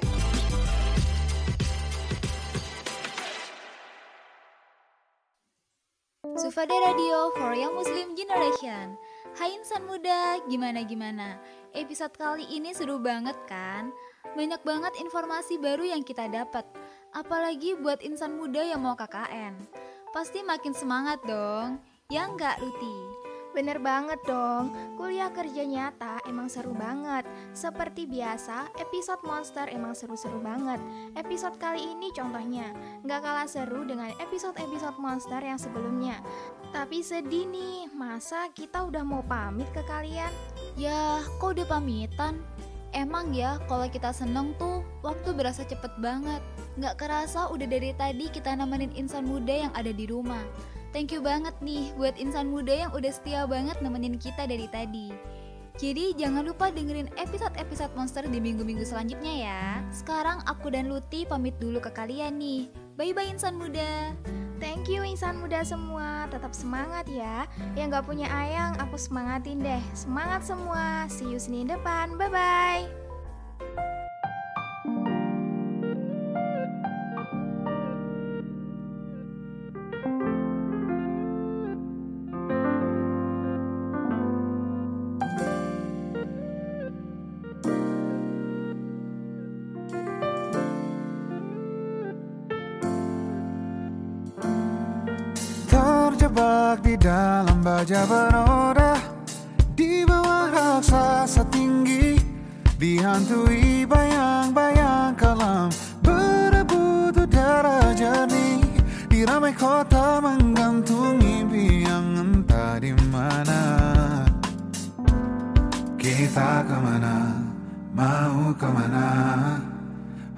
Sufada 6.40 6.72
Radio 6.72 7.36
for 7.36 7.52
Young 7.52 7.76
Muslim 7.76 8.16
Generation 8.16 8.96
Hai 9.36 9.60
insan 9.60 9.84
muda, 9.84 10.40
gimana-gimana? 10.48 11.36
Episode 11.76 12.16
kali 12.16 12.48
ini 12.48 12.72
seru 12.72 12.96
banget 12.96 13.36
kan? 13.44 13.92
Banyak 14.40 14.64
banget 14.64 14.96
informasi 15.04 15.60
baru 15.60 15.92
yang 15.92 16.08
kita 16.08 16.32
dapat 16.32 16.64
Apalagi 17.12 17.76
buat 17.76 18.00
insan 18.00 18.40
muda 18.40 18.64
yang 18.64 18.80
mau 18.80 18.96
KKN 18.96 19.68
Pasti 20.16 20.48
makin 20.48 20.72
semangat 20.72 21.20
dong 21.28 21.84
Ya 22.08 22.24
nggak 22.24 22.64
Luti? 22.64 23.11
Bener 23.52 23.84
banget 23.84 24.16
dong, 24.24 24.72
kuliah 24.96 25.28
kerja 25.28 25.68
nyata 25.68 26.24
emang 26.24 26.48
seru 26.48 26.72
banget. 26.72 27.28
Seperti 27.52 28.08
biasa, 28.08 28.72
episode 28.80 29.20
Monster 29.28 29.68
emang 29.68 29.92
seru-seru 29.92 30.40
banget. 30.40 30.80
Episode 31.20 31.60
kali 31.60 31.84
ini 31.84 32.16
contohnya, 32.16 32.72
nggak 33.04 33.20
kalah 33.20 33.52
seru 33.52 33.84
dengan 33.84 34.16
episode-episode 34.24 34.96
Monster 35.04 35.44
yang 35.44 35.60
sebelumnya. 35.60 36.24
Tapi 36.72 37.04
sedih 37.04 37.44
nih, 37.52 37.92
masa 37.92 38.48
kita 38.56 38.88
udah 38.88 39.04
mau 39.04 39.20
pamit 39.28 39.68
ke 39.76 39.84
kalian? 39.84 40.32
Ya, 40.80 41.20
kok 41.36 41.52
udah 41.52 41.68
pamitan? 41.68 42.40
Emang 42.96 43.36
ya, 43.36 43.60
kalau 43.68 43.84
kita 43.92 44.16
seneng 44.16 44.56
tuh, 44.56 44.80
waktu 45.04 45.36
berasa 45.36 45.68
cepet 45.68 45.92
banget. 46.00 46.40
Nggak 46.80 47.04
kerasa 47.04 47.52
udah 47.52 47.68
dari 47.68 47.92
tadi 48.00 48.32
kita 48.32 48.56
nemenin 48.56 48.96
insan 48.96 49.28
muda 49.28 49.68
yang 49.68 49.74
ada 49.76 49.92
di 49.92 50.08
rumah 50.08 50.40
Thank 50.91 51.15
you 51.15 51.23
banget 51.23 51.56
nih 51.63 51.95
buat 51.95 52.19
insan 52.19 52.51
muda 52.51 52.75
yang 52.88 52.91
udah 52.91 53.12
setia 53.12 53.47
banget 53.47 53.80
nemenin 53.80 54.19
kita 54.19 54.43
dari 54.43 54.67
tadi. 54.67 55.12
Jadi 55.80 56.13
jangan 56.19 56.43
lupa 56.43 56.67
dengerin 56.67 57.08
episode-episode 57.15 57.95
Monster 57.95 58.27
di 58.27 58.43
minggu-minggu 58.43 58.84
selanjutnya 58.84 59.34
ya. 59.47 59.63
Sekarang 59.89 60.43
aku 60.43 60.67
dan 60.67 60.91
Luti 60.91 61.23
pamit 61.23 61.56
dulu 61.63 61.80
ke 61.80 61.89
kalian 61.95 62.36
nih. 62.38 62.67
Bye-bye 62.99 63.32
insan 63.32 63.56
muda. 63.56 64.12
Thank 64.62 64.93
you 64.93 65.01
insan 65.01 65.41
muda 65.41 65.65
semua, 65.65 66.30
tetap 66.30 66.54
semangat 66.54 67.10
ya 67.10 67.49
Yang 67.73 67.97
gak 67.97 68.06
punya 68.06 68.30
ayang, 68.30 68.77
aku 68.77 68.93
semangatin 68.93 69.58
deh 69.58 69.82
Semangat 69.97 70.45
semua, 70.45 71.10
see 71.10 71.34
you 71.34 71.41
Senin 71.41 71.65
depan, 71.65 72.13
bye-bye 72.13 72.86
Terjebak 96.72 96.88
di 96.88 96.96
dalam 97.04 97.60
baja 97.60 98.02
bernoda 98.08 98.96
Di 99.76 100.08
bawah 100.08 100.48
raksasa 100.56 101.44
tinggi 101.52 102.16
Dihantui 102.80 103.84
bayang-bayang 103.84 105.12
kelam. 105.20 105.68
Berebut 106.00 107.28
udara 107.28 107.92
jernih 107.92 108.64
Di 109.12 109.28
ramai 109.28 109.52
kota 109.52 110.24
menggantung 110.24 111.20
mimpi 111.20 111.84
yang 111.84 112.08
entah 112.16 112.80
di 112.80 112.96
mana. 113.12 113.62
Kita 116.00 116.64
ke 116.64 116.78
mana, 116.80 117.36
mau 117.92 118.56
ke 118.56 118.70
mana? 118.72 119.08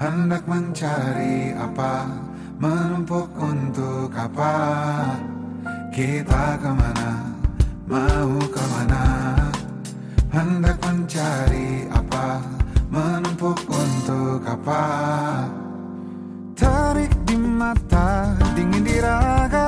Hendak 0.02 0.50
mencari 0.50 1.54
apa? 1.54 2.10
Menumpuk 2.58 3.30
untuk 3.38 4.10
apa 4.17 4.58
Kita 5.93 6.58
ke 6.58 6.73
mana? 6.73 7.21
Mau 7.86 8.41
ke 8.49 8.63
mana? 8.73 9.06
Hendak 10.34 10.82
mencari 10.82 11.86
apa? 11.93 12.41
Menumpuk 12.89 13.62
untuk 13.69 14.41
apa? 14.41 14.82
Tarik 16.58 17.13
di 17.29 17.38
mata 17.38 18.34
Dingin 18.58 18.82
di 18.82 18.97
raga 18.97 19.62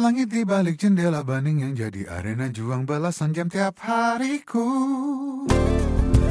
langit 0.00 0.32
di 0.32 0.48
balik 0.48 0.80
jendela 0.80 1.20
bening 1.20 1.60
yang 1.60 1.76
jadi 1.76 2.08
arena 2.08 2.48
juang 2.48 2.88
balasan 2.88 3.36
jam 3.36 3.52
tiap 3.52 3.76
hariku. 3.84 4.64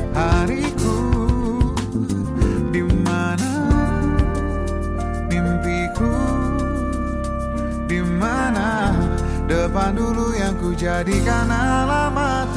Hariku 0.09 0.97
di 2.73 2.81
mana 2.81 3.53
mimpiku? 5.29 6.13
Di 7.85 8.01
mana 8.01 8.97
depan 9.45 9.93
dulu 9.93 10.33
yang 10.33 10.57
ku 10.57 10.73
jadikan 10.73 11.45
alamat 11.45 12.49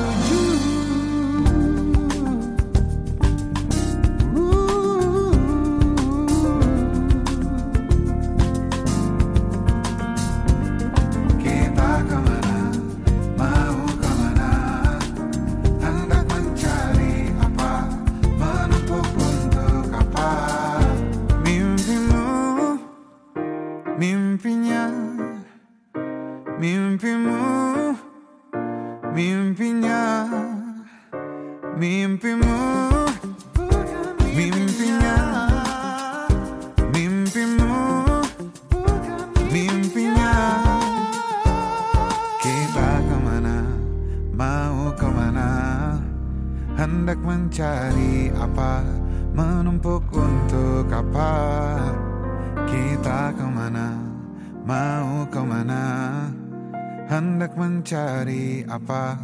apa 58.83 59.15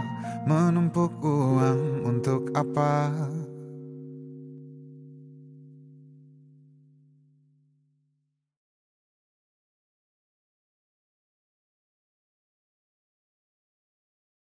menumpuk 0.46 1.18